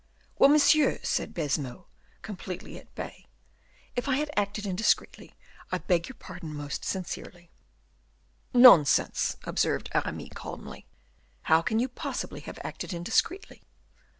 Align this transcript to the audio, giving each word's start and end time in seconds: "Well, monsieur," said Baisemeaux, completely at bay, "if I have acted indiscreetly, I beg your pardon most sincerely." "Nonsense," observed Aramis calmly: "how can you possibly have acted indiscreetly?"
"Well, 0.39 0.49
monsieur," 0.49 0.97
said 1.03 1.31
Baisemeaux, 1.35 1.85
completely 2.23 2.75
at 2.79 2.95
bay, 2.95 3.27
"if 3.95 4.07
I 4.07 4.15
have 4.15 4.31
acted 4.35 4.65
indiscreetly, 4.65 5.35
I 5.71 5.77
beg 5.77 6.09
your 6.09 6.15
pardon 6.15 6.55
most 6.55 6.83
sincerely." 6.83 7.51
"Nonsense," 8.51 9.37
observed 9.43 9.91
Aramis 9.93 10.29
calmly: 10.33 10.87
"how 11.43 11.61
can 11.61 11.77
you 11.77 11.87
possibly 11.87 12.39
have 12.39 12.57
acted 12.63 12.93
indiscreetly?" 12.93 13.61